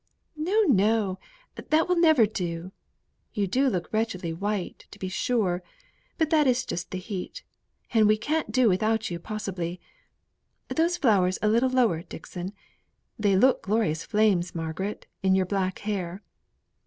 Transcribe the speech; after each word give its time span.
"No, 0.35 0.61
no! 0.61 1.19
that 1.55 1.87
will 1.87 1.95
never 1.95 2.25
do. 2.25 2.71
You 3.35 3.45
do 3.45 3.69
look 3.69 3.87
wretchedly 3.93 4.33
white, 4.33 4.87
to 4.89 4.97
be 4.97 5.09
sure; 5.09 5.61
but 6.17 6.31
that 6.31 6.47
is 6.47 6.65
just 6.65 6.89
the 6.89 6.97
heat, 6.97 7.43
and 7.93 8.07
we 8.07 8.17
can't 8.17 8.51
do 8.51 8.67
without 8.67 9.11
you 9.11 9.19
possibly. 9.19 9.79
(Those 10.75 10.97
flowers 10.97 11.37
a 11.43 11.47
little 11.49 11.69
lower, 11.69 12.01
Dixon. 12.01 12.51
They 13.19 13.37
look 13.37 13.61
glorious 13.61 14.03
flames, 14.03 14.55
Margaret, 14.55 15.05
in 15.21 15.35
your 15.35 15.45
black 15.45 15.77
hair.) 15.85 16.23